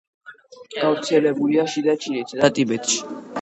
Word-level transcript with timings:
გავრცელებულია 0.77 1.67
შიდა 1.75 1.95
ჩინეთსა 2.07 2.41
და 2.41 2.51
ტიბეტში. 2.57 2.99